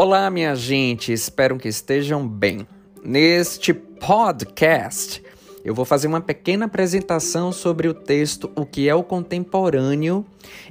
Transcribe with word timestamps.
Olá, 0.00 0.30
minha 0.30 0.54
gente, 0.54 1.12
espero 1.12 1.58
que 1.58 1.66
estejam 1.66 2.24
bem. 2.24 2.64
Neste 3.04 3.74
podcast, 3.74 5.20
eu 5.64 5.74
vou 5.74 5.84
fazer 5.84 6.06
uma 6.06 6.20
pequena 6.20 6.66
apresentação 6.66 7.50
sobre 7.50 7.88
o 7.88 7.92
texto 7.92 8.48
O 8.54 8.64
que 8.64 8.88
é 8.88 8.94
o 8.94 9.02
Contemporâneo 9.02 10.24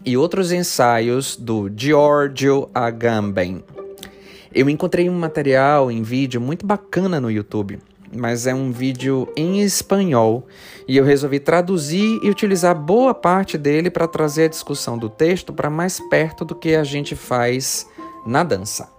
e 0.05 0.15
outros 0.15 0.53
ensaios 0.53 1.35
do 1.35 1.69
Giorgio 1.75 2.69
Agamben. 2.73 3.65
Eu 4.55 4.69
encontrei 4.69 5.09
um 5.09 5.19
material 5.19 5.91
em 5.91 6.03
vídeo 6.03 6.39
muito 6.39 6.65
bacana 6.65 7.19
no 7.19 7.29
YouTube, 7.29 7.79
mas 8.15 8.47
é 8.47 8.55
um 8.55 8.71
vídeo 8.71 9.27
em 9.35 9.59
espanhol 9.59 10.47
e 10.87 10.95
eu 10.95 11.03
resolvi 11.03 11.41
traduzir 11.41 12.17
e 12.23 12.29
utilizar 12.29 12.73
boa 12.73 13.13
parte 13.13 13.57
dele 13.57 13.89
para 13.89 14.07
trazer 14.07 14.45
a 14.45 14.47
discussão 14.47 14.97
do 14.97 15.09
texto 15.09 15.51
para 15.51 15.69
mais 15.69 15.99
perto 16.09 16.45
do 16.45 16.55
que 16.55 16.75
a 16.75 16.83
gente 16.85 17.13
faz 17.13 17.85
na 18.25 18.41
dança. 18.41 18.95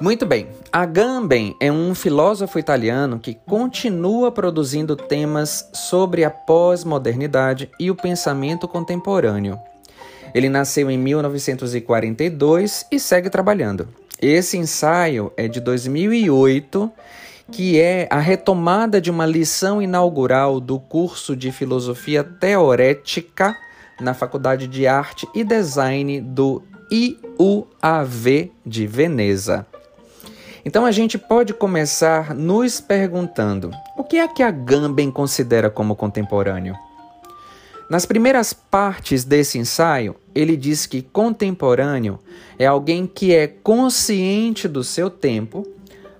Muito 0.00 0.24
bem. 0.24 0.48
Agamben 0.72 1.54
é 1.60 1.70
um 1.70 1.94
filósofo 1.94 2.58
italiano 2.58 3.18
que 3.18 3.34
continua 3.34 4.32
produzindo 4.32 4.96
temas 4.96 5.68
sobre 5.74 6.24
a 6.24 6.30
pós-modernidade 6.30 7.70
e 7.78 7.90
o 7.90 7.94
pensamento 7.94 8.66
contemporâneo. 8.66 9.58
Ele 10.34 10.48
nasceu 10.48 10.90
em 10.90 10.96
1942 10.96 12.86
e 12.90 12.98
segue 12.98 13.28
trabalhando. 13.28 13.88
Esse 14.18 14.56
ensaio 14.56 15.32
é 15.36 15.46
de 15.46 15.60
2008, 15.60 16.90
que 17.52 17.78
é 17.78 18.08
a 18.10 18.20
retomada 18.20 19.02
de 19.02 19.10
uma 19.10 19.26
lição 19.26 19.82
inaugural 19.82 20.60
do 20.60 20.80
curso 20.80 21.36
de 21.36 21.52
filosofia 21.52 22.24
teorética 22.24 23.54
na 24.00 24.14
Faculdade 24.14 24.66
de 24.66 24.86
Arte 24.86 25.28
e 25.34 25.44
Design 25.44 26.22
do 26.22 26.62
IUAV 26.90 28.50
de 28.64 28.86
Veneza. 28.86 29.66
Então 30.64 30.84
a 30.84 30.92
gente 30.92 31.16
pode 31.16 31.54
começar 31.54 32.34
nos 32.34 32.80
perguntando: 32.80 33.70
o 33.96 34.04
que 34.04 34.18
é 34.18 34.28
que 34.28 34.42
a 34.42 34.50
Gamben 34.50 35.10
considera 35.10 35.70
como 35.70 35.96
contemporâneo? 35.96 36.76
Nas 37.90 38.06
primeiras 38.06 38.52
partes 38.52 39.24
desse 39.24 39.58
ensaio, 39.58 40.14
ele 40.32 40.56
diz 40.56 40.86
que 40.86 41.02
contemporâneo 41.02 42.20
é 42.56 42.64
alguém 42.64 43.04
que 43.04 43.34
é 43.34 43.48
consciente 43.48 44.68
do 44.68 44.84
seu 44.84 45.10
tempo, 45.10 45.66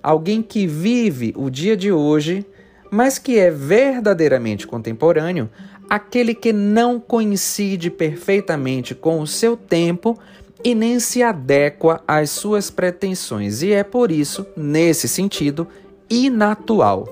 alguém 0.03 0.41
que 0.41 0.67
vive 0.67 1.33
o 1.37 1.49
dia 1.49 1.77
de 1.77 1.89
hoje, 1.89 2.45
mas 2.91 3.17
que 3.17 3.39
é 3.39 3.49
verdadeiramente 3.49 4.67
contemporâneo, 4.67 5.49
aquele 5.89 6.33
que 6.33 6.51
não 6.51 6.99
coincide 6.99 7.89
perfeitamente 7.89 8.93
com 8.93 9.21
o 9.21 9.27
seu 9.27 9.55
tempo 9.55 10.19
e 10.63 10.75
nem 10.75 10.99
se 10.99 11.23
adequa 11.23 12.01
às 12.07 12.29
suas 12.29 12.69
pretensões, 12.69 13.61
e 13.61 13.71
é 13.71 13.83
por 13.83 14.11
isso, 14.11 14.45
nesse 14.55 15.07
sentido, 15.07 15.67
inatual. 16.09 17.07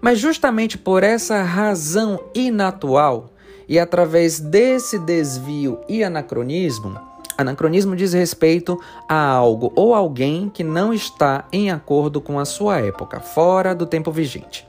Mas 0.00 0.18
justamente 0.18 0.76
por 0.76 1.04
essa 1.04 1.42
razão 1.42 2.18
inatual 2.34 3.30
e 3.68 3.78
através 3.78 4.40
desse 4.40 4.98
desvio 4.98 5.78
e 5.88 6.02
anacronismo, 6.02 6.98
anacronismo 7.38 7.94
diz 7.94 8.12
respeito 8.12 8.78
a 9.08 9.24
algo 9.30 9.72
ou 9.76 9.94
alguém 9.94 10.50
que 10.50 10.64
não 10.64 10.92
está 10.92 11.46
em 11.52 11.70
acordo 11.70 12.20
com 12.20 12.38
a 12.38 12.44
sua 12.44 12.80
época, 12.80 13.20
fora 13.20 13.74
do 13.74 13.86
tempo 13.86 14.10
vigente. 14.10 14.66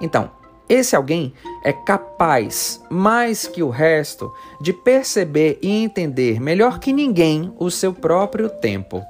Então, 0.00 0.30
esse 0.68 0.94
alguém 0.94 1.32
é 1.64 1.72
capaz, 1.72 2.80
mais 2.90 3.46
que 3.46 3.62
o 3.62 3.70
resto, 3.70 4.32
de 4.60 4.72
perceber 4.72 5.58
e 5.62 5.70
entender 5.70 6.40
melhor 6.40 6.78
que 6.78 6.92
ninguém 6.92 7.52
o 7.58 7.70
seu 7.70 7.92
próprio 7.94 8.50
tempo. 8.50 9.02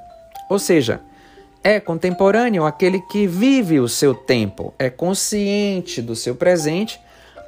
Ou 0.49 0.59
seja, 0.59 1.01
é 1.63 1.81
contemporâneo 1.81 2.65
aquele 2.65 3.01
que 3.01 3.27
vive 3.27 3.81
o 3.81 3.89
seu 3.89 4.15
tempo, 4.15 4.73
é 4.79 4.89
consciente 4.89 6.01
do 6.01 6.15
seu 6.15 6.35
presente, 6.35 7.01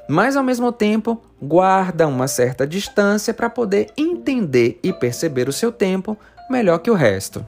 mas 0.09 0.37
ao 0.37 0.43
mesmo 0.43 0.73
tempo 0.73 1.23
guarda 1.41 2.07
uma 2.09 2.27
certa 2.27 2.67
distância 2.67 3.33
para 3.33 3.49
poder 3.49 3.93
entender 3.97 4.81
e 4.83 4.93
perceber 4.93 5.49
o 5.49 5.53
seu 5.53 5.71
tempo 5.71 6.19
melhor 6.51 6.79
que 6.79 6.91
o 6.91 6.95
resto. 6.95 7.47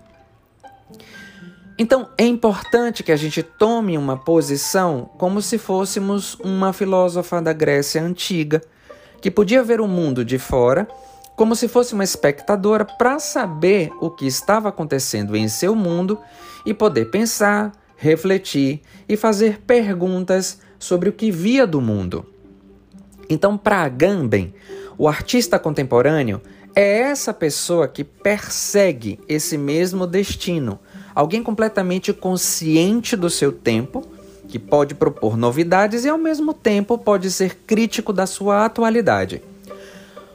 Então 1.82 2.10
é 2.16 2.24
importante 2.24 3.02
que 3.02 3.10
a 3.10 3.16
gente 3.16 3.42
tome 3.42 3.98
uma 3.98 4.16
posição 4.16 5.10
como 5.18 5.42
se 5.42 5.58
fôssemos 5.58 6.36
uma 6.36 6.72
filósofa 6.72 7.42
da 7.42 7.52
Grécia 7.52 8.00
antiga, 8.00 8.62
que 9.20 9.32
podia 9.32 9.64
ver 9.64 9.80
o 9.80 9.88
mundo 9.88 10.24
de 10.24 10.38
fora 10.38 10.86
como 11.34 11.56
se 11.56 11.66
fosse 11.66 11.92
uma 11.92 12.04
espectadora 12.04 12.84
para 12.84 13.18
saber 13.18 13.90
o 14.00 14.08
que 14.08 14.28
estava 14.28 14.68
acontecendo 14.68 15.34
em 15.34 15.48
seu 15.48 15.74
mundo 15.74 16.20
e 16.64 16.72
poder 16.72 17.06
pensar, 17.06 17.72
refletir 17.96 18.80
e 19.08 19.16
fazer 19.16 19.58
perguntas 19.62 20.60
sobre 20.78 21.08
o 21.08 21.12
que 21.12 21.32
via 21.32 21.66
do 21.66 21.80
mundo. 21.80 22.24
Então, 23.28 23.58
para 23.58 23.82
Agamben, 23.82 24.54
o 24.96 25.08
artista 25.08 25.58
contemporâneo 25.58 26.40
é 26.76 27.00
essa 27.00 27.34
pessoa 27.34 27.88
que 27.88 28.04
persegue 28.04 29.18
esse 29.28 29.58
mesmo 29.58 30.06
destino 30.06 30.78
alguém 31.14 31.42
completamente 31.42 32.12
consciente 32.12 33.16
do 33.16 33.28
seu 33.28 33.52
tempo, 33.52 34.04
que 34.48 34.58
pode 34.58 34.94
propor 34.94 35.36
novidades 35.36 36.04
e 36.04 36.08
ao 36.08 36.18
mesmo 36.18 36.52
tempo 36.52 36.98
pode 36.98 37.30
ser 37.30 37.56
crítico 37.66 38.12
da 38.12 38.26
sua 38.26 38.64
atualidade. 38.64 39.42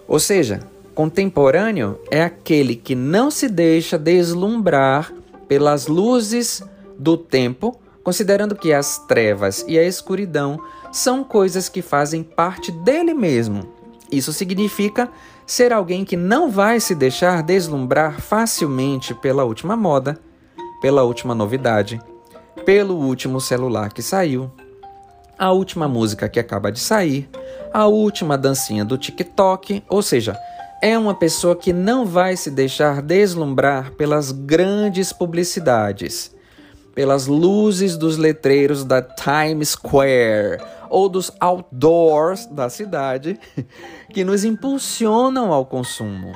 Ou 0.08 0.20
seja, 0.20 0.62
contemporâneo 0.96 2.00
é 2.10 2.24
aquele 2.24 2.76
que 2.76 2.96
não 2.96 3.30
se 3.30 3.48
deixa 3.48 3.98
deslumbrar 3.98 5.14
pelas 5.48 5.88
luzes 5.88 6.64
do 6.98 7.18
tempo, 7.18 7.80
considerando 8.04 8.56
que 8.56 8.74
as 8.74 8.98
trevas 9.00 9.64
e 9.68 9.78
a 9.78 9.84
escuridão 9.84 10.60
são 10.92 11.24
coisas 11.24 11.70
que 11.70 11.82
fazem 11.82 12.24
parte 12.24 12.72
dele 12.72 13.14
mesmo. 13.14 13.72
Isso 14.12 14.32
significa 14.32 15.10
ser 15.46 15.72
alguém 15.72 16.04
que 16.04 16.18
não 16.18 16.50
vai 16.50 16.80
se 16.80 16.96
deixar 16.96 17.44
deslumbrar 17.44 18.20
facilmente 18.20 19.14
pela 19.14 19.44
última 19.44 19.76
moda, 19.76 20.20
pela 20.82 21.04
última 21.04 21.34
novidade, 21.34 22.02
pelo 22.66 22.96
último 22.96 23.40
celular 23.40 23.94
que 23.94 24.02
saiu, 24.02 24.52
a 25.38 25.52
última 25.52 25.88
música 25.88 26.28
que 26.28 26.40
acaba 26.40 26.72
de 26.72 26.80
sair, 26.80 27.30
a 27.74 27.86
última 27.86 28.38
dancinha 28.38 28.84
do 28.84 28.98
TikTok, 28.98 29.84
ou 29.88 30.02
seja, 30.02 30.36
é 30.82 30.98
uma 30.98 31.14
pessoa 31.14 31.56
que 31.56 31.74
não 31.74 32.06
vai 32.06 32.36
se 32.36 32.52
deixar 32.52 33.02
deslumbrar 33.02 33.92
pelas 33.92 34.32
grandes 34.32 35.12
publicidades, 35.14 36.36
pelas 36.94 37.28
luzes 37.28 37.98
dos 37.98 38.18
letreiros 38.18 38.84
da 38.84 39.02
Times 39.02 39.70
Square 39.70 40.60
ou 40.90 41.10
dos 41.10 41.32
outdoors 41.40 42.46
da 42.48 42.70
cidade 42.70 43.40
que 44.14 44.24
nos 44.24 44.44
impulsionam 44.44 45.52
ao 45.52 45.66
consumo. 45.66 46.34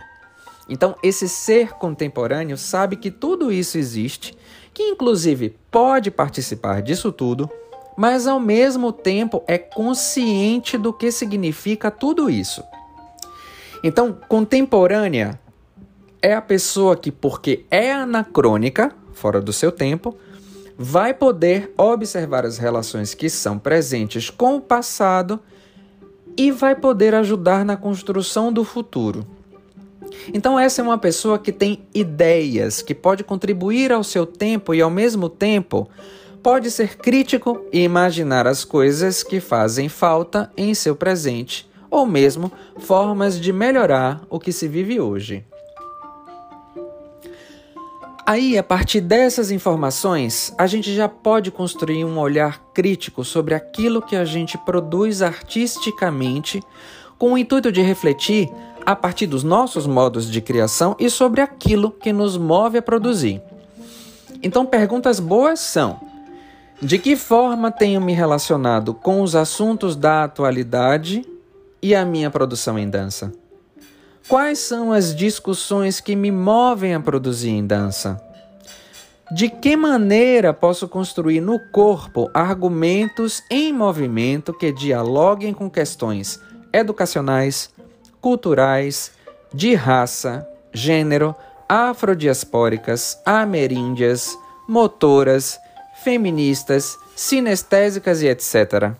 Então, 0.71 0.95
esse 1.03 1.27
ser 1.27 1.73
contemporâneo 1.73 2.57
sabe 2.57 2.95
que 2.95 3.11
tudo 3.11 3.51
isso 3.51 3.77
existe, 3.77 4.33
que 4.73 4.81
inclusive 4.81 5.53
pode 5.69 6.09
participar 6.09 6.81
disso 6.81 7.11
tudo, 7.11 7.51
mas 7.97 8.25
ao 8.25 8.39
mesmo 8.39 8.93
tempo 8.93 9.43
é 9.47 9.57
consciente 9.57 10.77
do 10.77 10.93
que 10.93 11.11
significa 11.11 11.91
tudo 11.91 12.29
isso. 12.29 12.63
Então, 13.83 14.17
contemporânea 14.29 15.37
é 16.21 16.33
a 16.33 16.41
pessoa 16.41 16.95
que, 16.95 17.11
porque 17.11 17.65
é 17.69 17.91
anacrônica, 17.91 18.95
fora 19.11 19.41
do 19.41 19.51
seu 19.51 19.73
tempo, 19.73 20.15
vai 20.77 21.13
poder 21.13 21.73
observar 21.77 22.45
as 22.45 22.57
relações 22.57 23.13
que 23.13 23.29
são 23.29 23.59
presentes 23.59 24.29
com 24.29 24.55
o 24.55 24.61
passado 24.61 25.37
e 26.37 26.49
vai 26.49 26.75
poder 26.75 27.13
ajudar 27.13 27.65
na 27.65 27.75
construção 27.75 28.53
do 28.53 28.63
futuro. 28.63 29.27
Então, 30.33 30.59
essa 30.59 30.81
é 30.81 30.83
uma 30.83 30.97
pessoa 30.97 31.39
que 31.39 31.51
tem 31.51 31.83
ideias, 31.93 32.81
que 32.81 32.93
pode 32.93 33.23
contribuir 33.23 33.91
ao 33.91 34.03
seu 34.03 34.25
tempo 34.25 34.73
e, 34.73 34.81
ao 34.81 34.89
mesmo 34.89 35.29
tempo, 35.29 35.89
pode 36.41 36.71
ser 36.71 36.97
crítico 36.97 37.65
e 37.71 37.83
imaginar 37.83 38.47
as 38.47 38.63
coisas 38.63 39.23
que 39.23 39.39
fazem 39.39 39.89
falta 39.89 40.51
em 40.57 40.73
seu 40.73 40.95
presente, 40.95 41.69
ou 41.89 42.05
mesmo 42.05 42.51
formas 42.79 43.39
de 43.39 43.51
melhorar 43.51 44.21
o 44.29 44.39
que 44.39 44.51
se 44.51 44.67
vive 44.67 44.99
hoje. 44.99 45.45
Aí, 48.25 48.57
a 48.57 48.63
partir 48.63 49.01
dessas 49.01 49.51
informações, 49.51 50.53
a 50.57 50.65
gente 50.65 50.93
já 50.95 51.09
pode 51.09 51.51
construir 51.51 52.05
um 52.05 52.17
olhar 52.17 52.61
crítico 52.73 53.25
sobre 53.25 53.53
aquilo 53.53 54.01
que 54.01 54.15
a 54.15 54.23
gente 54.23 54.57
produz 54.59 55.21
artisticamente, 55.21 56.61
com 57.17 57.33
o 57.33 57.37
intuito 57.37 57.71
de 57.71 57.81
refletir 57.81 58.49
a 58.85 58.95
partir 58.95 59.27
dos 59.27 59.43
nossos 59.43 59.85
modos 59.85 60.29
de 60.29 60.41
criação 60.41 60.95
e 60.99 61.09
sobre 61.09 61.41
aquilo 61.41 61.91
que 61.91 62.11
nos 62.11 62.37
move 62.37 62.77
a 62.77 62.81
produzir. 62.81 63.41
Então, 64.43 64.65
perguntas 64.65 65.19
boas 65.19 65.59
são: 65.59 65.99
de 66.81 66.97
que 66.97 67.15
forma 67.15 67.71
tenho 67.71 68.01
me 68.01 68.13
relacionado 68.13 68.93
com 68.93 69.21
os 69.21 69.35
assuntos 69.35 69.95
da 69.95 70.23
atualidade 70.23 71.23
e 71.81 71.93
a 71.93 72.03
minha 72.03 72.29
produção 72.31 72.77
em 72.77 72.89
dança? 72.89 73.31
Quais 74.27 74.59
são 74.59 74.91
as 74.91 75.15
discussões 75.15 75.99
que 75.99 76.15
me 76.15 76.31
movem 76.31 76.93
a 76.93 76.99
produzir 76.99 77.49
em 77.49 77.65
dança? 77.65 78.21
De 79.31 79.49
que 79.49 79.77
maneira 79.77 80.53
posso 80.53 80.87
construir 80.87 81.39
no 81.39 81.59
corpo 81.71 82.29
argumentos 82.33 83.41
em 83.49 83.71
movimento 83.71 84.53
que 84.53 84.71
dialoguem 84.71 85.53
com 85.53 85.69
questões 85.69 86.39
educacionais, 86.73 87.69
culturais, 88.21 89.11
de 89.53 89.73
raça, 89.73 90.47
gênero, 90.71 91.35
afrodiaspóricas, 91.67 93.19
ameríndias, 93.25 94.37
motoras, 94.67 95.59
feministas, 96.03 96.97
sinestésicas 97.15 98.21
e 98.21 98.27
etc. 98.27 98.91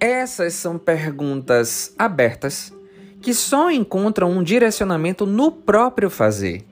Essas 0.00 0.54
são 0.54 0.78
perguntas 0.78 1.94
abertas 1.98 2.72
que 3.22 3.32
só 3.32 3.70
encontram 3.70 4.30
um 4.30 4.42
direcionamento 4.42 5.26
no 5.26 5.50
próprio 5.50 6.10
fazer. 6.10 6.64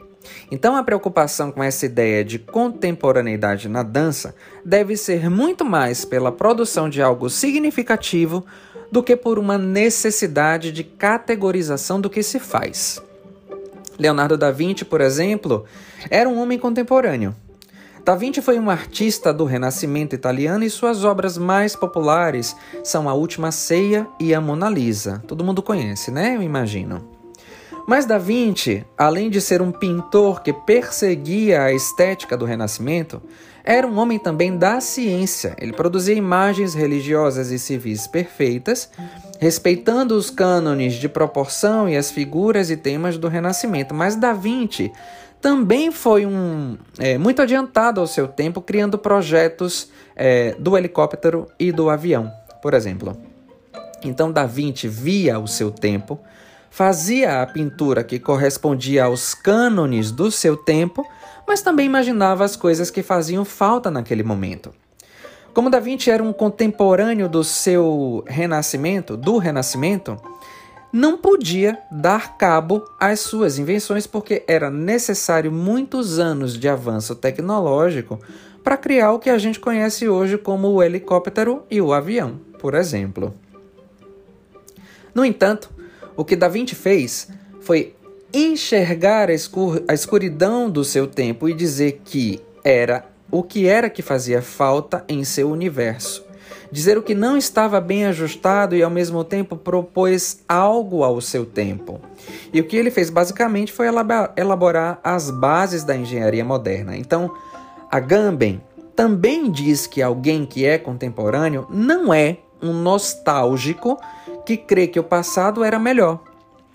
Então, 0.50 0.76
a 0.76 0.82
preocupação 0.82 1.50
com 1.50 1.62
essa 1.62 1.86
ideia 1.86 2.24
de 2.24 2.38
contemporaneidade 2.38 3.68
na 3.68 3.82
dança 3.82 4.34
deve 4.64 4.96
ser 4.96 5.28
muito 5.28 5.64
mais 5.64 6.04
pela 6.04 6.32
produção 6.32 6.88
de 6.88 7.02
algo 7.02 7.28
significativo 7.28 8.44
do 8.94 9.02
que 9.02 9.16
por 9.16 9.40
uma 9.40 9.58
necessidade 9.58 10.70
de 10.70 10.84
categorização 10.84 12.00
do 12.00 12.08
que 12.08 12.22
se 12.22 12.38
faz. 12.38 13.02
Leonardo 13.98 14.38
da 14.38 14.52
Vinci, 14.52 14.84
por 14.84 15.00
exemplo, 15.00 15.64
era 16.08 16.28
um 16.28 16.38
homem 16.40 16.60
contemporâneo. 16.60 17.34
Da 18.04 18.14
Vinci 18.14 18.40
foi 18.40 18.56
um 18.56 18.70
artista 18.70 19.34
do 19.34 19.46
Renascimento 19.46 20.14
italiano 20.14 20.62
e 20.62 20.70
suas 20.70 21.02
obras 21.02 21.36
mais 21.36 21.74
populares 21.74 22.54
são 22.84 23.08
A 23.08 23.14
Última 23.14 23.50
Ceia 23.50 24.06
e 24.20 24.32
A 24.32 24.40
Mona 24.40 24.70
Lisa. 24.70 25.20
Todo 25.26 25.42
mundo 25.42 25.60
conhece, 25.60 26.12
né? 26.12 26.36
Eu 26.36 26.42
imagino. 26.42 27.13
Mas 27.86 28.06
Da 28.06 28.16
Vinci, 28.16 28.84
além 28.96 29.28
de 29.28 29.40
ser 29.40 29.60
um 29.60 29.70
pintor 29.70 30.42
que 30.42 30.52
perseguia 30.52 31.62
a 31.62 31.72
estética 31.72 32.36
do 32.36 32.46
Renascimento, 32.46 33.20
era 33.62 33.86
um 33.86 33.98
homem 33.98 34.18
também 34.18 34.56
da 34.56 34.80
ciência. 34.80 35.54
Ele 35.58 35.72
produzia 35.72 36.14
imagens 36.14 36.74
religiosas 36.74 37.50
e 37.50 37.58
civis 37.58 38.06
perfeitas, 38.06 38.90
respeitando 39.38 40.14
os 40.16 40.30
cânones 40.30 40.94
de 40.94 41.08
proporção 41.08 41.88
e 41.88 41.96
as 41.96 42.10
figuras 42.10 42.70
e 42.70 42.76
temas 42.76 43.18
do 43.18 43.28
Renascimento. 43.28 43.94
Mas 43.94 44.16
Da 44.16 44.32
Vinci 44.32 44.90
também 45.40 45.92
foi 45.92 46.24
um 46.24 46.78
é, 46.98 47.18
muito 47.18 47.42
adiantado 47.42 48.00
ao 48.00 48.06
seu 48.06 48.26
tempo, 48.26 48.62
criando 48.62 48.96
projetos 48.96 49.90
é, 50.16 50.54
do 50.58 50.76
helicóptero 50.76 51.46
e 51.58 51.70
do 51.70 51.90
avião, 51.90 52.32
por 52.62 52.72
exemplo. 52.72 53.14
Então 54.02 54.32
Da 54.32 54.46
Vinci 54.46 54.88
via 54.88 55.38
o 55.38 55.46
seu 55.46 55.70
tempo, 55.70 56.18
fazia 56.74 57.40
a 57.40 57.46
pintura 57.46 58.02
que 58.02 58.18
correspondia 58.18 59.04
aos 59.04 59.32
cânones 59.32 60.10
do 60.10 60.28
seu 60.28 60.56
tempo, 60.56 61.06
mas 61.46 61.62
também 61.62 61.86
imaginava 61.86 62.44
as 62.44 62.56
coisas 62.56 62.90
que 62.90 63.00
faziam 63.00 63.44
falta 63.44 63.92
naquele 63.92 64.24
momento. 64.24 64.72
Como 65.52 65.70
Da 65.70 65.78
Vinci 65.78 66.10
era 66.10 66.20
um 66.20 66.32
contemporâneo 66.32 67.28
do 67.28 67.44
seu 67.44 68.24
renascimento, 68.26 69.16
do 69.16 69.38
renascimento, 69.38 70.20
não 70.92 71.16
podia 71.16 71.78
dar 71.92 72.36
cabo 72.36 72.84
às 72.98 73.20
suas 73.20 73.56
invenções 73.56 74.04
porque 74.04 74.42
era 74.48 74.68
necessário 74.68 75.52
muitos 75.52 76.18
anos 76.18 76.58
de 76.58 76.68
avanço 76.68 77.14
tecnológico 77.14 78.18
para 78.64 78.76
criar 78.76 79.12
o 79.12 79.20
que 79.20 79.30
a 79.30 79.38
gente 79.38 79.60
conhece 79.60 80.08
hoje 80.08 80.36
como 80.36 80.66
o 80.66 80.82
helicóptero 80.82 81.62
e 81.70 81.80
o 81.80 81.92
avião, 81.92 82.40
por 82.58 82.74
exemplo. 82.74 83.32
No 85.14 85.24
entanto, 85.24 85.70
o 86.16 86.24
que 86.24 86.36
Da 86.36 86.48
Vinci 86.48 86.74
fez 86.74 87.28
foi 87.60 87.94
enxergar 88.32 89.30
a, 89.30 89.32
escur 89.32 89.82
a 89.88 89.94
escuridão 89.94 90.68
do 90.68 90.84
seu 90.84 91.06
tempo 91.06 91.48
e 91.48 91.54
dizer 91.54 92.00
que 92.04 92.40
era 92.62 93.06
o 93.30 93.42
que 93.42 93.66
era 93.66 93.88
que 93.90 94.02
fazia 94.02 94.42
falta 94.42 95.04
em 95.08 95.24
seu 95.24 95.50
universo 95.50 96.24
dizer 96.74 96.98
o 96.98 97.02
que 97.02 97.14
não 97.14 97.36
estava 97.36 97.80
bem 97.80 98.04
ajustado 98.04 98.74
e 98.74 98.82
ao 98.82 98.90
mesmo 98.90 99.22
tempo 99.22 99.56
propôs 99.56 100.42
algo 100.48 101.04
ao 101.04 101.20
seu 101.20 101.46
tempo. 101.46 102.00
E 102.52 102.60
o 102.60 102.64
que 102.64 102.76
ele 102.76 102.90
fez 102.90 103.10
basicamente 103.10 103.72
foi 103.72 103.86
elaborar 104.36 104.98
as 105.04 105.30
bases 105.30 105.84
da 105.84 105.94
engenharia 105.96 106.44
moderna. 106.44 106.96
Então, 106.96 107.32
a 107.88 108.00
Gamben 108.00 108.60
também 108.96 109.52
diz 109.52 109.86
que 109.86 110.02
alguém 110.02 110.44
que 110.44 110.66
é 110.66 110.76
contemporâneo 110.76 111.64
não 111.70 112.12
é 112.12 112.38
um 112.64 112.72
nostálgico 112.72 113.98
que 114.44 114.56
crê 114.56 114.86
que 114.86 114.98
o 114.98 115.04
passado 115.04 115.62
era 115.62 115.78
melhor. 115.78 116.20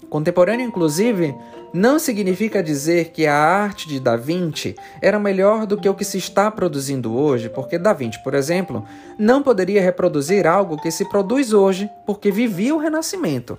Contemporâneo, 0.09 0.65
inclusive, 0.65 1.35
não 1.71 1.99
significa 1.99 2.63
dizer 2.63 3.09
que 3.09 3.27
a 3.27 3.35
arte 3.35 3.87
de 3.87 3.99
Da 3.99 4.15
Vinci 4.15 4.75
era 5.01 5.19
melhor 5.19 5.65
do 5.65 5.77
que 5.77 5.87
o 5.87 5.93
que 5.93 6.03
se 6.03 6.17
está 6.17 6.49
produzindo 6.49 7.15
hoje, 7.15 7.49
porque 7.49 7.77
Da 7.77 7.93
Vinci, 7.93 8.21
por 8.23 8.33
exemplo, 8.33 8.83
não 9.17 9.43
poderia 9.43 9.81
reproduzir 9.81 10.47
algo 10.47 10.81
que 10.81 10.89
se 10.89 11.05
produz 11.05 11.53
hoje 11.53 11.89
porque 12.05 12.31
vivia 12.31 12.73
o 12.73 12.79
Renascimento, 12.79 13.57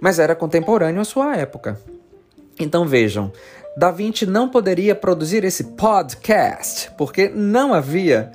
mas 0.00 0.18
era 0.18 0.34
contemporâneo 0.34 1.00
à 1.00 1.04
sua 1.04 1.36
época. 1.36 1.80
Então 2.58 2.86
vejam, 2.86 3.32
Da 3.76 3.90
Vinci 3.90 4.26
não 4.26 4.48
poderia 4.48 4.94
produzir 4.94 5.44
esse 5.44 5.64
podcast 5.64 6.90
porque 6.98 7.28
não 7.28 7.72
havia 7.72 8.32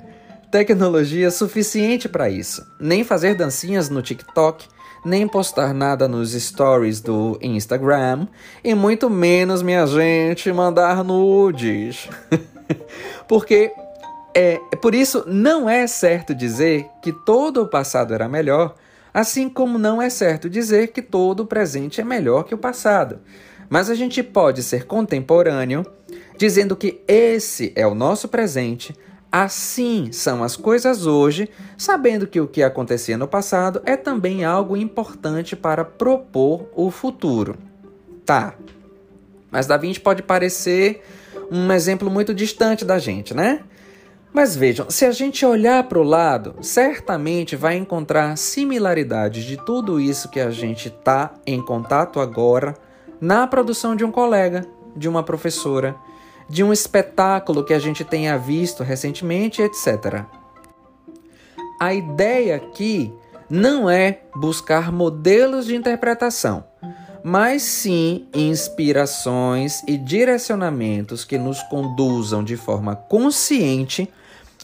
tecnologia 0.50 1.30
suficiente 1.30 2.08
para 2.08 2.28
isso, 2.28 2.66
nem 2.80 3.04
fazer 3.04 3.34
dancinhas 3.34 3.88
no 3.88 4.02
TikTok 4.02 4.66
nem 5.04 5.26
postar 5.26 5.72
nada 5.72 6.06
nos 6.06 6.32
stories 6.32 7.00
do 7.00 7.38
Instagram 7.40 8.26
e 8.62 8.74
muito 8.74 9.08
menos, 9.08 9.62
minha 9.62 9.86
gente, 9.86 10.52
mandar 10.52 11.02
nudes. 11.02 12.08
Porque 13.26 13.72
é, 14.34 14.58
por 14.80 14.94
isso 14.94 15.24
não 15.26 15.68
é 15.68 15.86
certo 15.86 16.34
dizer 16.34 16.86
que 17.02 17.12
todo 17.12 17.62
o 17.62 17.68
passado 17.68 18.14
era 18.14 18.28
melhor, 18.28 18.74
assim 19.12 19.48
como 19.48 19.78
não 19.78 20.00
é 20.00 20.10
certo 20.10 20.48
dizer 20.48 20.88
que 20.88 21.02
todo 21.02 21.40
o 21.40 21.46
presente 21.46 22.00
é 22.00 22.04
melhor 22.04 22.44
que 22.44 22.54
o 22.54 22.58
passado. 22.58 23.20
Mas 23.68 23.88
a 23.88 23.94
gente 23.94 24.22
pode 24.22 24.62
ser 24.62 24.84
contemporâneo 24.84 25.86
dizendo 26.36 26.76
que 26.76 27.00
esse 27.06 27.72
é 27.76 27.86
o 27.86 27.94
nosso 27.94 28.28
presente 28.28 28.94
Assim 29.32 30.10
são 30.10 30.42
as 30.42 30.56
coisas 30.56 31.06
hoje, 31.06 31.48
sabendo 31.78 32.26
que 32.26 32.40
o 32.40 32.48
que 32.48 32.62
acontecia 32.62 33.16
no 33.16 33.28
passado 33.28 33.80
é 33.84 33.96
também 33.96 34.44
algo 34.44 34.76
importante 34.76 35.54
para 35.54 35.84
propor 35.84 36.68
o 36.74 36.90
futuro. 36.90 37.56
Tá. 38.26 38.54
Mas 39.50 39.66
Da 39.66 39.76
Vinci 39.76 40.00
pode 40.00 40.22
parecer 40.22 41.02
um 41.50 41.70
exemplo 41.72 42.10
muito 42.10 42.34
distante 42.34 42.84
da 42.84 42.98
gente, 42.98 43.32
né? 43.32 43.60
Mas 44.32 44.54
vejam, 44.54 44.88
se 44.88 45.04
a 45.04 45.10
gente 45.10 45.44
olhar 45.44 45.82
para 45.84 45.98
o 45.98 46.04
lado, 46.04 46.54
certamente 46.60 47.56
vai 47.56 47.76
encontrar 47.76 48.36
similaridades 48.36 49.44
de 49.44 49.56
tudo 49.56 50.00
isso 50.00 50.28
que 50.28 50.38
a 50.38 50.50
gente 50.50 50.88
está 50.88 51.34
em 51.44 51.60
contato 51.60 52.20
agora 52.20 52.76
na 53.20 53.46
produção 53.46 53.96
de 53.96 54.04
um 54.04 54.10
colega, 54.12 54.64
de 54.96 55.08
uma 55.08 55.24
professora, 55.24 55.96
de 56.50 56.64
um 56.64 56.72
espetáculo 56.72 57.64
que 57.64 57.72
a 57.72 57.78
gente 57.78 58.04
tenha 58.04 58.36
visto 58.36 58.82
recentemente, 58.82 59.62
etc. 59.62 60.24
A 61.80 61.94
ideia 61.94 62.56
aqui 62.56 63.14
não 63.48 63.88
é 63.88 64.22
buscar 64.34 64.90
modelos 64.90 65.66
de 65.66 65.76
interpretação, 65.76 66.64
mas 67.22 67.62
sim 67.62 68.26
inspirações 68.34 69.84
e 69.86 69.96
direcionamentos 69.96 71.24
que 71.24 71.38
nos 71.38 71.62
conduzam 71.62 72.42
de 72.42 72.56
forma 72.56 72.96
consciente 72.96 74.12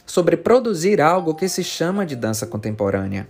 sobre 0.05 0.37
produzir 0.37 1.01
algo 1.01 1.35
que 1.37 1.49
se 1.49 1.63
chama 1.63 2.05
de 2.05 2.17
dança 2.17 2.49
contemporânea. 2.49 3.29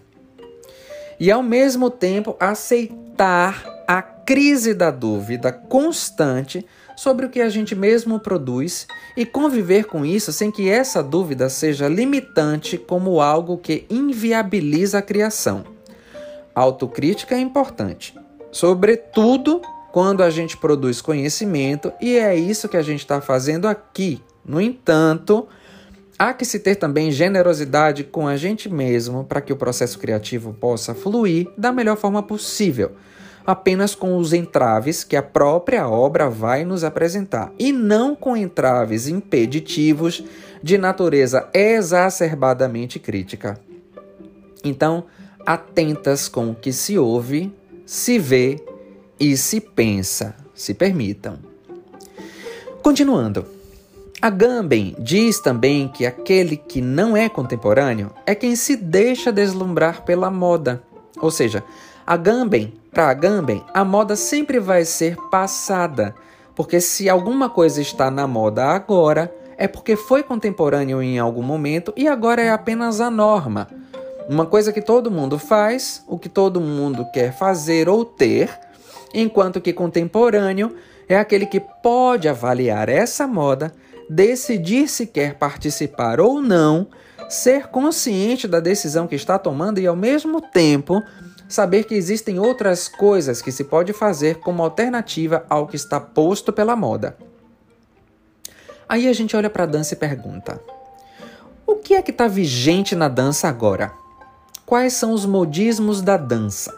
E 1.19 1.31
ao 1.31 1.43
mesmo 1.43 1.91
tempo 1.91 2.37
aceitar 2.39 3.65
a 3.87 4.03
crise 4.03 4.75
da 4.75 4.91
dúvida 4.91 5.53
constante 5.53 6.67
sobre 6.97 7.27
o 7.27 7.31
que 7.31 7.41
a 7.41 7.49
gente 7.49 7.75
mesmo 7.75 8.19
produz 8.19 8.87
e 9.17 9.25
conviver 9.25 9.85
com 9.85 10.05
isso 10.05 10.33
sem 10.33 10.51
que 10.51 10.69
essa 10.69 11.03
dúvida 11.03 11.49
seja 11.49 11.89
limitante 11.89 12.77
como 12.77 13.21
algo 13.21 13.59
que 13.59 13.87
inviabiliza 13.89 14.99
a 14.99 15.03
criação. 15.03 15.65
Autocrítica 16.55 17.35
é 17.35 17.39
importante, 17.39 18.15
sobretudo 18.51 19.61
quando 19.93 20.23
a 20.23 20.29
gente 20.29 20.57
produz 20.57 21.01
conhecimento, 21.01 21.93
e 22.01 22.17
é 22.17 22.35
isso 22.35 22.69
que 22.69 22.77
a 22.77 22.83
gente 22.83 23.01
está 23.01 23.21
fazendo 23.21 23.67
aqui. 23.67 24.23
No 24.45 24.61
entanto, 24.61 25.49
há 26.19 26.33
que 26.33 26.45
se 26.45 26.59
ter 26.59 26.77
também 26.77 27.11
generosidade 27.11 28.05
com 28.05 28.27
a 28.27 28.37
gente 28.37 28.69
mesmo 28.69 29.25
para 29.25 29.41
que 29.41 29.53
o 29.53 29.57
processo 29.57 29.99
criativo 29.99 30.53
possa 30.53 30.95
fluir 30.95 31.49
da 31.57 31.73
melhor 31.73 31.97
forma 31.97 32.23
possível 32.23 32.93
apenas 33.47 33.95
com 33.95 34.17
os 34.17 34.33
entraves 34.33 35.05
que 35.05 35.15
a 35.15 35.23
própria 35.23 35.89
obra 35.89 36.29
vai 36.29 36.65
nos 36.65 36.83
apresentar, 36.83 37.53
e 37.59 37.73
não 37.73 38.17
com 38.17 38.37
entraves 38.37 39.07
impeditivos 39.07 40.25
de 40.63 40.77
natureza 40.77 41.49
exacerbadamente 41.55 42.99
crítica. 42.99 43.59
Então, 44.65 45.05
atentas 45.47 46.29
com 46.29 46.51
o 46.51 46.55
que 46.55 46.73
se 46.73 46.99
ouve, 46.99 47.55
se 47.87 48.19
vê 48.19 48.57
e 49.21 49.37
se 49.37 49.61
pensa. 49.61 50.35
Se 50.53 50.75
permitam. 50.75 51.39
Continuando. 52.83 53.56
Agamben 54.27 54.97
diz 54.99 55.39
também 55.39 55.87
que 55.87 56.05
aquele 56.05 56.57
que 56.57 56.81
não 56.81 57.17
é 57.17 57.29
contemporâneo 57.29 58.11
é 58.27 58.35
quem 58.35 58.57
se 58.57 58.75
deixa 58.75 59.31
deslumbrar 59.31 60.03
pela 60.03 60.33
moda. 60.33 60.83
Ou 61.21 61.31
seja, 61.31 61.63
Agamben, 62.05 62.75
para 62.93 63.09
Agamben, 63.09 63.63
a 63.73 63.85
moda 63.85 64.17
sempre 64.17 64.59
vai 64.59 64.85
ser 64.85 65.17
passada, 65.31 66.13
porque 66.57 66.81
se 66.81 67.09
alguma 67.09 67.49
coisa 67.49 67.81
está 67.81 68.11
na 68.11 68.27
moda 68.27 68.65
agora, 68.65 69.33
é 69.57 69.69
porque 69.69 69.95
foi 69.95 70.25
contemporâneo 70.25 71.01
em 71.01 71.21
algum 71.21 71.45
momento 71.45 71.93
e 71.97 72.09
agora 72.09 72.43
é 72.43 72.51
apenas 72.51 73.01
a 73.01 73.09
norma. 73.09 73.69
Uma 74.29 74.45
coisa 74.45 74.73
que 74.73 74.83
todo 74.83 75.09
mundo 75.09 75.39
faz, 75.39 76.03
o 76.09 76.19
que 76.19 76.29
todo 76.29 76.61
mundo 76.61 77.07
quer 77.15 77.33
fazer 77.33 77.89
ou 77.89 78.05
ter, 78.05 78.51
enquanto 79.15 79.61
que 79.61 79.73
contemporâneo 79.73 80.75
é 81.09 81.17
aquele 81.17 81.47
que 81.47 81.61
pode 81.61 82.29
avaliar 82.29 82.89
essa 82.89 83.25
moda, 83.25 83.73
decidir 84.09 84.89
se 84.89 85.07
quer 85.07 85.35
participar 85.35 86.21
ou 86.21 86.41
não, 86.41 86.89
ser 87.29 87.69
consciente 87.69 88.47
da 88.47 88.61
decisão 88.61 89.07
que 89.07 89.15
está 89.15 89.39
tomando 89.39 89.79
e, 89.79 89.87
ao 89.87 89.97
mesmo 89.97 90.41
tempo, 90.41 91.03
saber 91.49 91.85
que 91.85 91.95
existem 91.95 92.39
outras 92.39 92.89
coisas 92.89 93.43
que 93.43 93.53
se 93.53 93.65
pode 93.65 93.93
fazer 93.93 94.37
como 94.37 94.63
alternativa 94.63 95.45
ao 95.49 95.67
que 95.67 95.77
está 95.77 96.01
posto 96.01 96.53
pela 96.53 96.77
moda. 96.77 97.17
Aí 98.89 99.09
a 99.09 99.13
gente 99.13 99.37
olha 99.37 99.51
para 99.51 99.65
a 99.65 99.67
dança 99.67 99.95
e 99.95 99.97
pergunta: 99.97 100.61
o 101.67 101.77
que 101.77 101.95
é 101.95 102.03
que 102.03 102.11
está 102.11 102.29
vigente 102.29 102.95
na 102.95 103.09
dança 103.09 103.49
agora? 103.49 103.93
Quais 104.65 104.93
são 104.93 105.13
os 105.13 105.25
modismos 105.25 106.01
da 106.01 106.17
dança? 106.17 106.75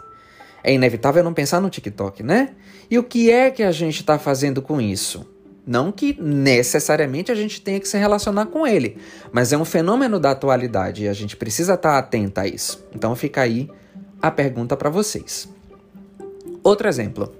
É 0.62 0.72
inevitável 0.72 1.22
não 1.22 1.32
pensar 1.32 1.60
no 1.60 1.70
TikTok, 1.70 2.22
né? 2.22 2.54
E 2.90 2.98
o 2.98 3.02
que 3.02 3.30
é 3.30 3.50
que 3.50 3.62
a 3.62 3.72
gente 3.72 4.00
está 4.00 4.18
fazendo 4.18 4.60
com 4.60 4.80
isso? 4.80 5.26
Não 5.68 5.92
que 5.92 6.16
necessariamente 6.18 7.30
a 7.30 7.34
gente 7.34 7.60
tenha 7.60 7.78
que 7.78 7.86
se 7.86 7.98
relacionar 7.98 8.46
com 8.46 8.66
ele, 8.66 8.96
mas 9.30 9.52
é 9.52 9.58
um 9.58 9.66
fenômeno 9.66 10.18
da 10.18 10.30
atualidade 10.30 11.04
e 11.04 11.08
a 11.08 11.12
gente 11.12 11.36
precisa 11.36 11.74
estar 11.74 11.98
atento 11.98 12.40
a 12.40 12.46
isso. 12.46 12.82
Então 12.94 13.14
fica 13.14 13.42
aí 13.42 13.68
a 14.22 14.30
pergunta 14.30 14.78
para 14.78 14.88
vocês. 14.88 15.46
Outro 16.64 16.88
exemplo. 16.88 17.30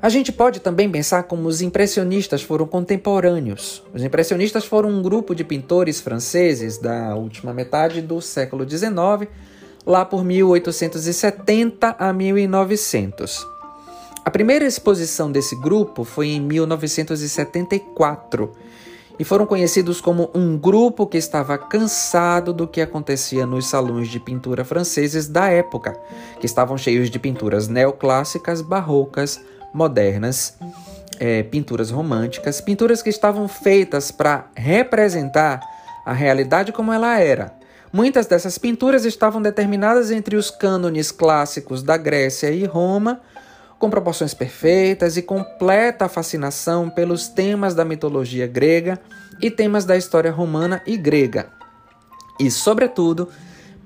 A 0.00 0.08
gente 0.08 0.30
pode 0.30 0.60
também 0.60 0.88
pensar 0.88 1.24
como 1.24 1.48
os 1.48 1.60
impressionistas 1.60 2.42
foram 2.42 2.64
contemporâneos. 2.64 3.82
Os 3.92 4.04
impressionistas 4.04 4.64
foram 4.64 4.88
um 4.88 5.02
grupo 5.02 5.34
de 5.34 5.42
pintores 5.42 6.00
franceses 6.00 6.78
da 6.78 7.16
última 7.16 7.52
metade 7.52 8.00
do 8.00 8.20
século 8.20 8.64
XIX, 8.70 9.28
lá 9.84 10.04
por 10.04 10.24
1870 10.24 11.96
a 11.98 12.12
1900. 12.12 13.59
A 14.24 14.30
primeira 14.30 14.66
exposição 14.66 15.32
desse 15.32 15.56
grupo 15.56 16.04
foi 16.04 16.28
em 16.28 16.40
1974 16.40 18.52
e 19.18 19.24
foram 19.24 19.46
conhecidos 19.46 20.00
como 20.00 20.30
um 20.34 20.58
grupo 20.58 21.06
que 21.06 21.18
estava 21.18 21.56
cansado 21.56 22.52
do 22.52 22.68
que 22.68 22.80
acontecia 22.80 23.46
nos 23.46 23.66
salões 23.66 24.08
de 24.08 24.20
pintura 24.20 24.64
franceses 24.64 25.26
da 25.26 25.48
época, 25.48 25.98
que 26.38 26.46
estavam 26.46 26.78
cheios 26.78 27.10
de 27.10 27.18
pinturas 27.18 27.68
neoclássicas, 27.68 28.62
barrocas, 28.62 29.40
modernas, 29.72 30.56
é, 31.18 31.42
pinturas 31.42 31.90
românticas, 31.90 32.60
pinturas 32.60 33.02
que 33.02 33.10
estavam 33.10 33.48
feitas 33.48 34.10
para 34.10 34.46
representar 34.54 35.60
a 36.04 36.12
realidade 36.12 36.72
como 36.72 36.92
ela 36.92 37.18
era. 37.18 37.54
Muitas 37.92 38.26
dessas 38.26 38.56
pinturas 38.56 39.04
estavam 39.04 39.42
determinadas 39.42 40.10
entre 40.10 40.36
os 40.36 40.50
cânones 40.50 41.10
clássicos 41.10 41.82
da 41.82 41.96
Grécia 41.96 42.50
e 42.50 42.64
Roma 42.64 43.20
com 43.80 43.88
proporções 43.88 44.34
perfeitas 44.34 45.16
e 45.16 45.22
completa 45.22 46.06
fascinação 46.06 46.90
pelos 46.90 47.28
temas 47.28 47.74
da 47.74 47.82
mitologia 47.82 48.46
grega 48.46 49.00
e 49.40 49.50
temas 49.50 49.86
da 49.86 49.96
história 49.96 50.30
romana 50.30 50.82
e 50.86 50.98
grega. 50.98 51.48
E, 52.38 52.50
sobretudo, 52.50 53.30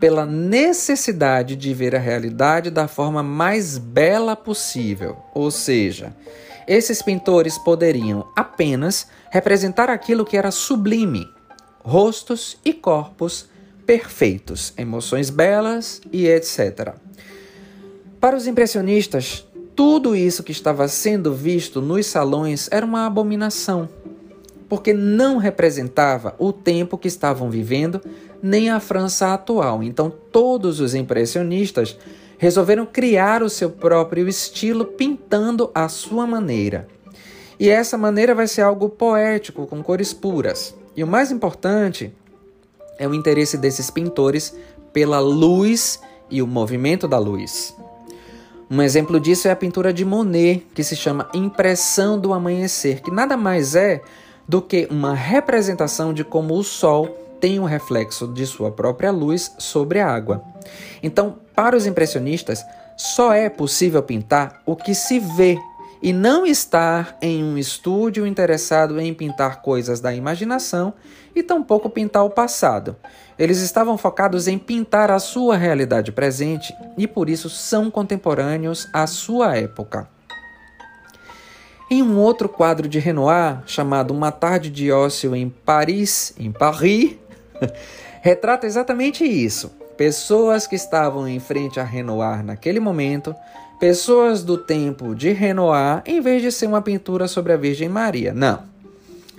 pela 0.01 0.27
necessidade 0.27 1.55
de 1.55 1.73
ver 1.73 1.95
a 1.95 2.01
realidade 2.01 2.71
da 2.71 2.89
forma 2.89 3.23
mais 3.23 3.79
bela 3.79 4.35
possível. 4.35 5.17
Ou 5.33 5.49
seja, 5.49 6.13
esses 6.67 7.01
pintores 7.01 7.57
poderiam 7.57 8.27
apenas 8.37 9.07
representar 9.31 9.89
aquilo 9.89 10.25
que 10.25 10.37
era 10.37 10.51
sublime, 10.51 11.25
rostos 11.79 12.59
e 12.65 12.73
corpos 12.73 13.49
perfeitos, 13.87 14.75
emoções 14.77 15.31
belas 15.31 16.01
e 16.13 16.27
etc. 16.27 16.95
Para 18.21 18.37
os 18.37 18.49
impressionistas, 18.49 19.47
tudo 19.77 20.15
isso 20.15 20.43
que 20.43 20.53
estava 20.53 20.87
sendo 20.87 21.35
visto 21.35 21.81
nos 21.81 22.07
salões 22.07 22.69
era 22.71 22.87
uma 22.87 23.07
abominação, 23.07 23.89
porque 24.69 24.93
não 24.93 25.37
representava 25.37 26.35
o 26.39 26.53
tempo 26.53 26.97
que 26.97 27.09
estavam 27.09 27.51
vivendo 27.51 28.01
nem 28.43 28.71
a 28.71 28.79
França 28.79 29.33
atual. 29.33 29.83
Então, 29.83 30.13
todos 30.31 30.79
os 30.79 30.95
impressionistas 30.95 31.99
resolveram 32.39 32.87
criar 32.87 33.43
o 33.43 33.51
seu 33.51 33.71
próprio 33.71 34.29
estilo 34.29 34.85
pintando 34.85 35.71
à 35.75 35.89
sua 35.89 36.27
maneira. 36.27 36.87
E 37.59 37.69
essa 37.69 37.97
maneira 37.97 38.35
vai 38.35 38.47
ser 38.47 38.63
algo 38.63 38.89
poético, 38.89 39.67
com 39.67 39.83
cores 39.83 40.13
puras. 40.13 40.75
E 40.97 41.03
o 41.03 41.07
mais 41.07 41.31
importante 41.31 42.13
é 42.99 43.09
o 43.09 43.15
interesse 43.15 43.57
desses 43.57 43.91
pintores 43.91 44.55
pela 44.93 45.19
luz 45.19 46.01
e 46.31 46.43
o 46.43 46.47
movimento 46.47 47.09
da 47.09 47.19
luz. 47.19 47.75
Um 48.75 48.83
exemplo 48.83 49.21
disso 49.21 49.47
é 49.47 49.53
a 49.53 49.57
pintura 49.57 49.93
de 49.93 50.05
Monet, 50.05 50.67
que 50.75 50.83
se 50.83 50.97
chama 50.97 51.31
Impressão 51.33 52.19
do 52.19 52.33
Amanhecer, 52.33 53.01
que 53.01 53.09
nada 53.09 53.37
mais 53.37 53.77
é 53.77 54.03
do 54.49 54.61
que 54.61 54.89
uma 54.91 55.15
representação 55.15 56.13
de 56.13 56.25
como 56.25 56.59
o 56.59 56.65
sol 56.65 57.07
tem 57.41 57.61
um 57.61 57.65
reflexo 57.67 58.27
de 58.27 58.45
sua 58.45 58.73
própria 58.73 59.13
luz 59.13 59.55
sobre 59.61 60.01
a 60.01 60.11
água. 60.11 60.43
Então, 61.05 61.37
para 61.55 61.77
os 61.77 61.87
impressionistas, 61.87 62.65
só 62.97 63.33
é 63.33 63.49
possível 63.49 64.03
pintar 64.03 64.61
o 64.67 64.75
que 64.75 64.93
se 64.93 65.21
vê 65.21 65.57
e 66.05 66.13
não 66.13 66.45
estar 66.45 67.17
em 67.23 67.43
um 67.43 67.57
estúdio 67.57 68.27
interessado 68.27 69.01
em 69.01 69.15
pintar 69.15 69.63
coisas 69.63 70.01
da 70.01 70.15
imaginação 70.15 70.93
e 71.35 71.43
tampouco 71.43 71.89
pintar 71.89 72.23
o 72.27 72.29
passado. 72.29 72.95
Eles 73.39 73.63
estavam 73.63 73.97
focados 73.97 74.47
em 74.47 74.59
pintar 74.59 75.11
a 75.11 75.19
sua 75.19 75.57
realidade 75.57 76.13
presente 76.13 76.75
e 76.99 77.09
por 77.09 77.31
isso 77.31 77.49
são 77.49 77.91
contemporâneos 77.91 78.87
à 78.93 79.07
sua 79.07 79.57
época. 79.57 80.07
Em 81.91 82.03
um 82.03 82.19
outro 82.19 82.51
quadro 82.51 82.87
de 82.87 82.99
Renoir, 82.99 83.63
chamado 83.65 84.13
Uma 84.13 84.31
Tarde 84.31 84.69
de 84.69 84.93
Ócio 84.93 85.35
em 85.35 85.49
Paris, 85.49 86.35
em 86.39 86.53
Paris, 86.53 87.17
retrata 88.21 88.67
exatamente 88.67 89.25
isso. 89.25 89.71
Pessoas 89.97 90.67
que 90.67 90.77
estavam 90.77 91.27
em 91.27 91.41
frente 91.41 91.81
a 91.81 91.85
Renoir 91.85 92.45
naquele 92.45 92.79
momento, 92.79 93.35
pessoas 93.79 94.43
do 94.43 94.57
tempo 94.57 95.15
de 95.15 95.31
Renoir, 95.31 96.03
em 96.07 96.21
vez 96.21 96.43
de 96.43 96.51
ser 96.51 96.67
uma 96.67 96.83
pintura 96.83 97.29
sobre 97.29 97.53
a 97.53 97.57
Virgem 97.57 97.89
Maria. 97.89 98.33
Não. 98.33 98.63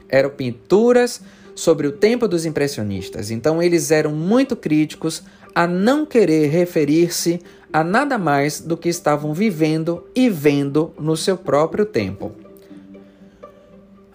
Eram 0.07 0.29
pinturas 0.29 1.21
sobre 1.55 1.87
o 1.87 1.91
tempo 1.91 2.27
dos 2.27 2.45
impressionistas. 2.45 3.31
Então 3.31 3.61
eles 3.61 3.91
eram 3.91 4.11
muito 4.11 4.55
críticos 4.55 5.23
a 5.53 5.65
não 5.65 6.05
querer 6.05 6.49
referir-se 6.49 7.41
a 7.71 7.83
nada 7.83 8.17
mais 8.17 8.59
do 8.59 8.77
que 8.77 8.89
estavam 8.89 9.33
vivendo 9.33 10.05
e 10.13 10.29
vendo 10.29 10.93
no 10.99 11.15
seu 11.15 11.37
próprio 11.37 11.85
tempo. 11.85 12.31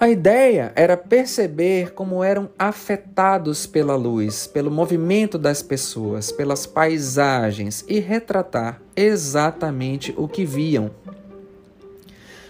A 0.00 0.08
ideia 0.08 0.72
era 0.76 0.96
perceber 0.96 1.92
como 1.92 2.24
eram 2.24 2.48
afetados 2.58 3.66
pela 3.66 3.94
luz, 3.96 4.46
pelo 4.46 4.70
movimento 4.70 5.36
das 5.36 5.60
pessoas, 5.60 6.32
pelas 6.32 6.64
paisagens 6.64 7.84
e 7.86 8.00
retratar 8.00 8.80
exatamente 8.96 10.14
o 10.16 10.26
que 10.26 10.46
viam. 10.46 10.90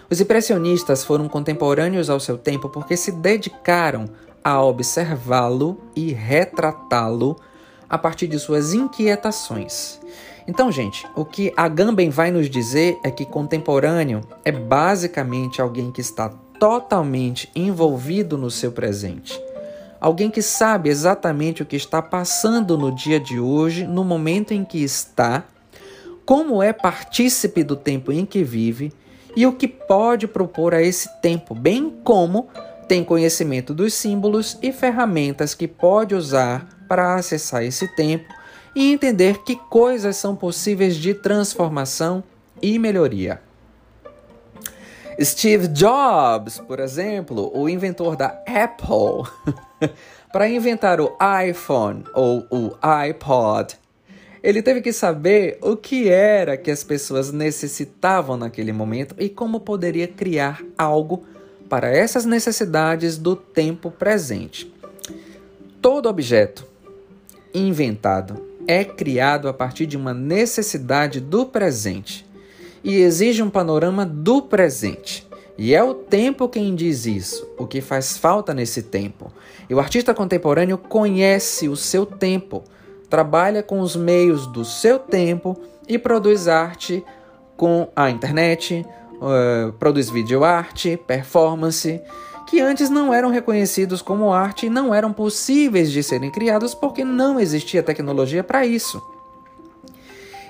Os 0.09 0.21
impressionistas 0.21 1.03
foram 1.03 1.29
contemporâneos 1.29 2.09
ao 2.09 2.21
seu 2.21 2.39
tempo 2.39 2.69
porque 2.69 2.97
se 2.97 3.11
dedicaram 3.11 4.05
a 4.45 4.63
observá-lo 4.63 5.81
e 5.97 6.13
retratá-lo 6.13 7.35
a 7.89 7.99
partir 7.99 8.29
de 8.29 8.39
suas 8.39 8.75
inquietações. 8.75 9.99
Então, 10.47 10.71
gente, 10.71 11.05
o 11.17 11.25
que 11.25 11.53
Agamben 11.57 12.11
vai 12.11 12.31
nos 12.31 12.49
dizer 12.49 12.97
é 13.03 13.11
que 13.11 13.27
contemporâneo 13.27 14.21
é 14.45 14.53
basicamente 14.53 15.61
alguém 15.61 15.91
que 15.91 16.01
está 16.01 16.33
totalmente 16.61 17.51
envolvido 17.57 18.37
no 18.37 18.51
seu 18.51 18.71
presente. 18.71 19.41
Alguém 19.99 20.31
que 20.31 20.43
sabe 20.43 20.91
exatamente 20.91 21.63
o 21.63 21.67
que 21.67 21.75
está 21.75 22.03
passando 22.03 22.77
no 22.77 22.95
dia 22.95 23.19
de 23.19 23.41
hoje, 23.41 23.87
no 23.87 24.05
momento 24.05 24.53
em 24.53 24.63
que 24.63 24.85
está, 24.85 25.45
como 26.27 26.63
é 26.63 26.73
partícipe 26.73 27.65
do 27.65 27.75
tempo 27.75 28.13
em 28.13 28.27
que 28.27 28.45
vive 28.45 28.93
e 29.35 29.47
o 29.47 29.53
que 29.53 29.67
pode 29.67 30.27
propor 30.27 30.75
a 30.75 30.83
esse 30.83 31.09
tempo, 31.21 31.55
bem 31.55 31.99
como 32.05 32.49
tem 32.87 33.03
conhecimento 33.03 33.73
dos 33.73 33.95
símbolos 33.95 34.59
e 34.63 34.71
ferramentas 34.71 35.55
que 35.55 35.67
pode 35.67 36.15
usar 36.15 36.69
para 36.87 37.15
acessar 37.15 37.65
esse 37.65 37.89
tempo 37.95 38.33
e 38.75 38.93
entender 38.93 39.39
que 39.45 39.57
coisas 39.57 40.17
são 40.17 40.37
possíveis 40.37 40.97
de 40.97 41.15
transformação 41.15 42.23
e 42.61 42.79
melhoria. 42.79 43.50
Steve 45.21 45.69
Jobs, 45.69 46.59
por 46.59 46.81
exemplo, 46.81 47.51
o 47.55 47.69
inventor 47.69 48.17
da 48.17 48.43
Apple, 48.47 49.31
para 50.33 50.49
inventar 50.49 51.01
o 51.01 51.17
iPhone 51.49 52.05
ou 52.15 52.47
o 52.51 52.77
iPod, 52.81 53.77
ele 54.43 54.63
teve 54.63 54.81
que 54.81 54.93
saber 54.93 55.59
o 55.61 55.77
que 55.77 56.09
era 56.09 56.57
que 56.57 56.71
as 56.71 56.83
pessoas 56.83 57.31
necessitavam 57.31 58.37
naquele 58.37 58.73
momento 58.73 59.15
e 59.19 59.29
como 59.29 59.61
poderia 59.61 60.09
criar 60.09 60.63
algo 60.79 61.25
para 61.69 61.91
essas 61.91 62.25
necessidades 62.25 63.19
do 63.19 63.37
tempo 63.37 63.91
presente. 63.91 64.73
Todo 65.81 66.09
objeto 66.09 66.67
inventado 67.53 68.51
é 68.67 68.85
criado 68.85 69.49
a 69.49 69.53
partir 69.53 69.87
de 69.87 69.97
uma 69.97 70.15
necessidade 70.15 71.21
do 71.21 71.45
presente 71.47 72.30
e 72.83 72.97
exige 72.97 73.43
um 73.43 73.51
panorama 73.51 74.05
do 74.07 74.43
presente. 74.43 75.29
E 75.57 75.75
é 75.75 75.85
o 75.85 75.93
tempo 75.93 76.49
quem 76.49 76.75
diz 76.75 77.05
isso, 77.05 77.47
o 77.59 77.67
que 77.67 77.81
faz 77.81 78.17
falta 78.17 78.55
nesse 78.55 78.83
tempo. 78.83 79.31
E 79.69 79.75
o 79.75 79.79
artista 79.79 80.15
contemporâneo 80.15 80.79
conhece 80.79 81.69
o 81.69 81.77
seu 81.77 82.07
tempo, 82.07 82.65
trabalha 83.11 83.63
com 83.63 83.81
os 83.81 83.95
meios 83.95 84.47
do 84.47 84.65
seu 84.65 84.99
tempo 84.99 85.61
e 85.87 85.99
produz 85.99 86.49
arte 86.49 87.05
com 87.57 87.89
a 87.95 88.09
internet, 88.09 88.87
uh, 89.17 89.73
produz 89.75 90.09
videoarte, 90.09 90.99
performance, 91.07 92.01
que 92.47 92.61
antes 92.61 92.89
não 92.89 93.13
eram 93.13 93.29
reconhecidos 93.29 94.01
como 94.01 94.33
arte 94.33 94.67
e 94.67 94.71
não 94.71 94.95
eram 94.95 95.13
possíveis 95.13 95.93
de 95.93 96.03
serem 96.03 96.31
criados 96.31 96.75
porque 96.75 97.05
não 97.05 97.39
existia 97.39 97.83
tecnologia 97.83 98.43
para 98.43 98.65
isso. 98.65 99.01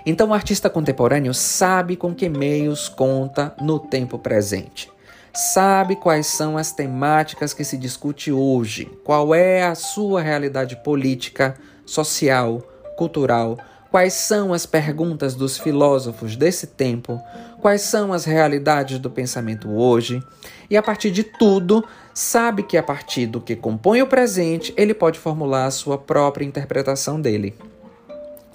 Então 0.05 0.31
o 0.31 0.35
artista 0.35 0.71
contemporâneo 0.71 1.35
sabe 1.35 1.97
com 1.97 2.15
que 2.15 2.29
meios 2.29 2.89
conta 2.89 3.55
no 3.61 3.79
tempo 3.79 4.19
presente. 4.19 4.91
Sabe 5.33 5.95
quais 5.95 6.27
são 6.27 6.59
as 6.59 6.73
temáticas 6.73 7.55
que 7.55 7.63
se 7.63 7.77
discute 7.77 8.33
hoje, 8.33 8.87
qual 9.05 9.35
é 9.35 9.63
a 9.63 9.77
sua 9.77 10.21
realidade 10.21 10.77
política, 10.83 11.55
social, 11.87 12.61
cultural, 12.97 13.57
quais 13.91 14.13
são 14.13 14.53
as 14.53 14.67
perguntas 14.67 15.35
dos 15.35 15.57
filósofos 15.59 16.37
desse 16.37 16.67
tempo, 16.67 17.21
quais 17.61 17.83
são 17.83 18.13
as 18.13 18.25
realidades 18.25 18.99
do 18.99 19.11
pensamento 19.11 19.71
hoje, 19.71 20.23
e 20.69 20.77
a 20.77 20.83
partir 20.83 21.11
de 21.11 21.23
tudo, 21.23 21.85
sabe 22.15 22.63
que 22.63 22.77
a 22.77 22.83
partir 22.83 23.27
do 23.27 23.41
que 23.41 23.55
compõe 23.55 24.03
o 24.03 24.07
presente, 24.07 24.73
ele 24.77 24.95
pode 24.95 25.19
formular 25.19 25.67
a 25.67 25.71
sua 25.71 25.99
própria 25.99 26.45
interpretação 26.45 27.21
dele. 27.21 27.55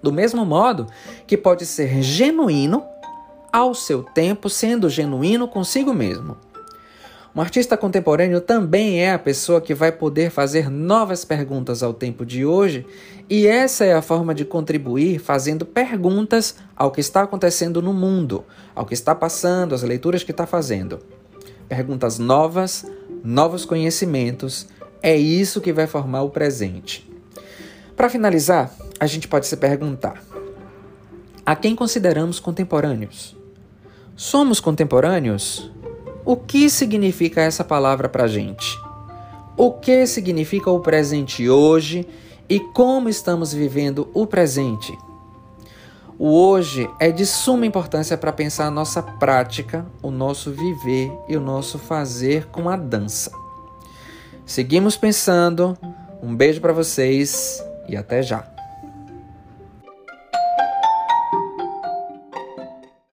Do 0.06 0.14
mesmo 0.14 0.46
modo 0.46 0.86
que 1.26 1.36
pode 1.36 1.66
ser 1.66 2.04
genuíno 2.04 2.84
ao 3.52 3.74
seu 3.74 4.04
tempo, 4.04 4.52
sendo 4.52 4.88
genuíno 4.88 5.48
consigo 5.48 5.96
mesmo. 5.96 6.38
Um 7.36 7.42
artista 7.42 7.76
contemporâneo 7.76 8.40
também 8.40 9.02
é 9.02 9.14
a 9.14 9.18
pessoa 9.18 9.60
que 9.60 9.74
vai 9.74 9.92
poder 9.92 10.30
fazer 10.30 10.70
novas 10.70 11.26
perguntas 11.26 11.82
ao 11.82 11.92
tempo 11.92 12.24
de 12.24 12.46
hoje, 12.46 12.86
e 13.28 13.48
essa 13.48 13.84
é 13.84 13.96
a 13.96 14.02
forma 14.04 14.36
de 14.36 14.46
contribuir 14.46 15.18
fazendo 15.18 15.66
perguntas 15.66 16.58
ao 16.76 16.92
que 16.92 17.02
está 17.02 17.24
acontecendo 17.24 17.82
no 17.82 17.92
mundo, 17.92 18.46
ao 18.76 18.86
que 18.86 18.94
está 18.94 19.16
passando, 19.16 19.74
às 19.74 19.82
leituras 19.82 20.24
que 20.24 20.30
está 20.30 20.46
fazendo. 20.46 21.00
Perguntas 21.68 22.20
novas, 22.20 22.86
novos 23.24 23.66
conhecimentos, 23.66 24.68
é 25.02 25.18
isso 25.18 25.60
que 25.60 25.74
vai 25.74 25.88
formar 25.88 26.22
o 26.22 26.30
presente. 26.30 27.10
Para 27.96 28.10
finalizar, 28.10 28.72
a 29.00 29.06
gente 29.06 29.28
pode 29.28 29.48
se 29.48 29.58
perguntar: 29.58 30.24
a 31.46 31.56
quem 31.56 31.76
consideramos 31.76 32.40
contemporâneos? 32.40 33.36
Somos 34.16 34.60
contemporâneos? 34.60 35.72
O 36.24 36.36
que 36.36 36.70
significa 36.70 37.42
essa 37.42 37.64
palavra 37.64 38.10
para 38.10 38.24
a 38.24 38.28
gente? 38.28 38.78
O 39.58 39.72
que 39.72 40.08
significa 40.08 40.72
o 40.72 40.80
presente 40.80 41.50
hoje 41.50 42.08
e 42.50 42.60
como 42.60 43.10
estamos 43.10 43.54
vivendo 43.54 44.10
o 44.14 44.26
presente? 44.26 44.98
O 46.18 46.30
hoje 46.30 46.90
é 47.00 47.12
de 47.12 47.26
suma 47.26 47.66
importância 47.66 48.18
para 48.18 48.32
pensar 48.32 48.68
a 48.68 48.72
nossa 48.72 49.04
prática, 49.04 49.86
o 50.02 50.10
nosso 50.10 50.50
viver 50.50 51.12
e 51.28 51.36
o 51.36 51.42
nosso 51.42 51.78
fazer 51.78 52.48
com 52.48 52.70
a 52.70 52.78
dança. 52.78 53.32
Seguimos 54.46 54.96
pensando. 54.96 55.78
Um 56.24 56.36
beijo 56.36 56.62
para 56.62 56.74
vocês 56.74 57.62
e 57.88 57.98
até 57.98 58.24
já. 58.24 58.55